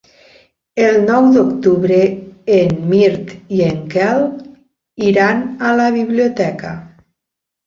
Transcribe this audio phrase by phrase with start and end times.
[0.83, 1.99] El nou d'octubre
[2.59, 4.25] en Mirt i en Quel
[5.11, 6.75] iran a la biblioteca.